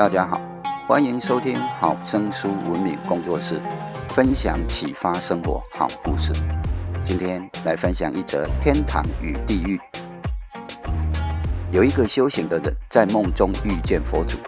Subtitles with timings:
[0.00, 0.40] 大家好，
[0.88, 3.60] 欢迎收听好声书文明工作室
[4.08, 6.32] 分享启发生活好故事。
[7.04, 9.78] 今天来分享一则天堂与地狱。
[11.70, 14.38] 有一个修行的人在梦中遇见佛祖，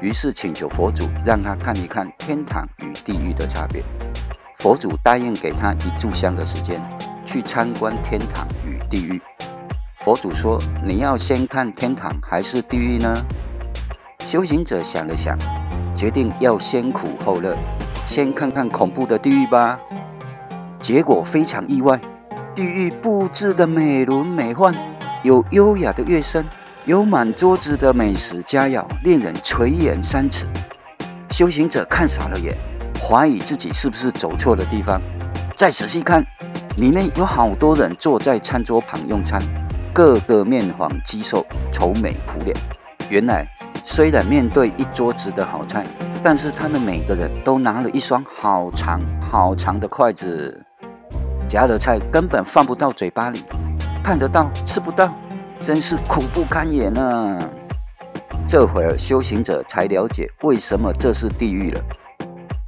[0.00, 3.84] 于是请求佛祖让他看一看天堂与地狱的差别。
[4.58, 6.82] 佛祖答应给他一炷香的时间，
[7.24, 9.22] 去参观天堂与地狱。
[10.00, 13.24] 佛祖说：“你要先看天堂还是地狱呢？”
[14.28, 15.38] 修行者想了想，
[15.96, 17.56] 决定要先苦后乐，
[18.08, 19.78] 先看看恐怖的地狱吧。
[20.80, 22.00] 结果非常意外，
[22.52, 24.74] 地狱布置的美轮美奂，
[25.22, 26.44] 有优雅的乐声，
[26.86, 30.46] 有满桌子的美食佳肴，令人垂涎三尺。
[31.30, 32.52] 修行者看傻了眼，
[33.00, 35.00] 怀疑自己是不是走错了地方。
[35.54, 36.26] 再仔细看，
[36.78, 39.40] 里面有好多人坐在餐桌旁用餐，
[39.92, 42.56] 个个面黄肌瘦，愁眉苦脸。
[43.08, 43.55] 原来。
[43.88, 45.86] 虽然面对一桌子的好菜，
[46.22, 50.66] 但是他们每个人都拿了一双好长好长的筷子，
[51.46, 53.44] 夹的菜根本放不到嘴巴里，
[54.02, 55.08] 看得到吃不到，
[55.60, 57.38] 真是苦不堪言啊！
[58.46, 61.80] 这会儿修行者才了解为什么这是地狱了。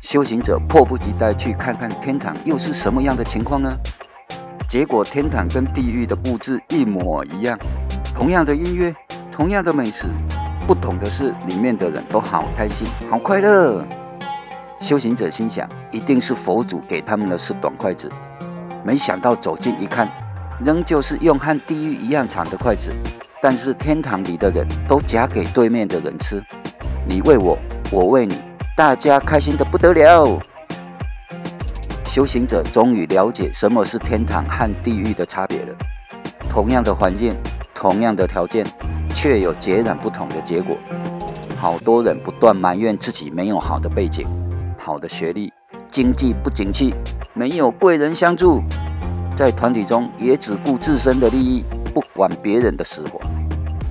[0.00, 3.74] 修行者迫不及待去看看天堂又是什么样的情况呢？
[4.68, 7.58] 结果天堂跟地狱的布置一模一样，
[8.14, 8.94] 同样的音乐，
[9.32, 10.08] 同样的美食。
[10.66, 13.84] 不同的是，里面的人都好开心、好快乐。
[14.80, 18.10] 修行者心想，一定是佛祖给他们的是短筷子。
[18.84, 20.10] 没想到走近一看，
[20.62, 22.92] 仍旧是用和地狱一样长的筷子，
[23.40, 26.42] 但是天堂里的人都夹给对面的人吃。
[27.08, 27.56] 你喂我，
[27.92, 28.36] 我喂你，
[28.76, 30.38] 大家开心得不得了。
[32.06, 35.74] 修行者终于了解什么是天堂和地狱的差别了。
[36.50, 37.36] 同样的环境，
[37.72, 38.66] 同样的条件。
[39.16, 40.76] 却有截然不同的结果。
[41.56, 44.28] 好多人不断埋怨自己没有好的背景、
[44.78, 45.50] 好的学历，
[45.90, 46.94] 经济不景气，
[47.32, 48.62] 没有贵人相助，
[49.34, 51.64] 在团体中也只顾自身的利益，
[51.94, 53.18] 不管别人的死活。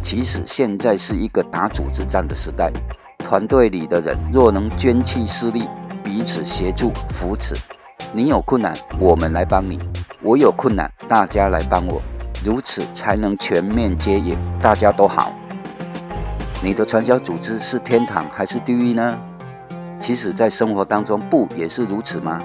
[0.04, 2.72] 其实现在是一个打组织战的时代，
[3.18, 5.68] 团队里的人若能捐弃私利，
[6.04, 7.56] 彼此协助扶持，
[8.14, 9.76] 你有困难，我们来帮你；
[10.22, 12.00] 我有困难，大家来帮我。
[12.46, 15.34] 如此才能全面接引，大家都好。
[16.62, 19.18] 你的传销组织是天堂还是地狱呢？
[20.00, 22.40] 其实，在生活当中不也是如此吗？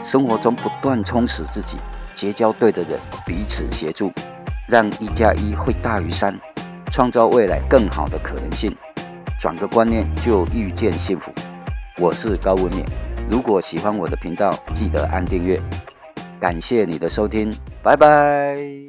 [0.00, 1.78] 生活中不断充实自己，
[2.14, 4.12] 结交对的人，彼此协助，
[4.68, 6.38] 让一加一会大于三，
[6.92, 8.72] 创造未来更好的可能性。
[9.40, 11.32] 转个观念，就遇见幸福。
[11.98, 12.84] 我是高文勉，
[13.28, 15.60] 如果喜欢我的频道，记得按订阅。
[16.38, 17.52] 感谢你的收听，
[17.82, 18.82] 拜拜。